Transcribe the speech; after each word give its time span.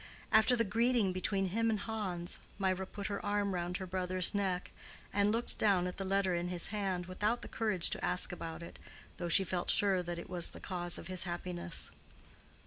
After 0.31 0.55
the 0.55 0.63
greeting 0.63 1.13
between 1.13 1.49
him 1.49 1.69
and 1.69 1.79
Hans, 1.79 2.39
Mirah 2.57 2.87
put 2.87 3.05
her 3.05 3.23
arm 3.23 3.53
round 3.53 3.77
her 3.77 3.85
brother's 3.85 4.33
neck 4.33 4.71
and 5.13 5.31
looked 5.31 5.59
down 5.59 5.85
at 5.85 5.97
the 5.97 6.03
letter 6.03 6.33
in 6.33 6.47
his 6.47 6.69
hand, 6.73 7.05
without 7.05 7.43
the 7.43 7.47
courage 7.47 7.91
to 7.91 8.03
ask 8.03 8.31
about 8.31 8.63
it, 8.63 8.79
though 9.17 9.29
she 9.29 9.43
felt 9.43 9.69
sure 9.69 10.01
that 10.01 10.17
it 10.17 10.27
was 10.27 10.49
the 10.49 10.59
cause 10.59 10.97
of 10.97 11.05
his 11.05 11.21
happiness. 11.29 11.91